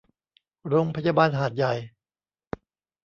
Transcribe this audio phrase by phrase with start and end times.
[0.67, 1.73] โรงพยาบาลหาดใหญ่